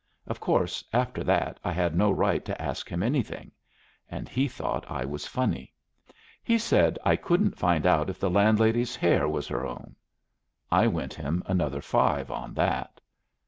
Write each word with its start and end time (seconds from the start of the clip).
Of 0.25 0.39
course, 0.39 0.83
after 0.91 1.23
that 1.25 1.59
I 1.63 1.71
had 1.71 1.95
no 1.95 2.09
right 2.11 2.43
to 2.45 2.59
ask 2.59 2.89
him 2.89 3.03
anything, 3.03 3.51
and 4.09 4.27
he 4.27 4.47
thought 4.47 4.89
I 4.89 5.05
was 5.05 5.27
funny. 5.27 5.73
He 6.41 6.57
said 6.57 6.97
I 7.05 7.15
couldn't 7.15 7.59
find 7.59 7.85
out 7.85 8.09
if 8.09 8.19
the 8.19 8.31
landlady's 8.31 8.95
hair 8.95 9.27
was 9.29 9.47
her 9.49 9.63
own. 9.63 9.95
I 10.71 10.87
went 10.87 11.13
him 11.13 11.43
another 11.45 11.81
five 11.81 12.31
on 12.31 12.55
that." 12.55 12.99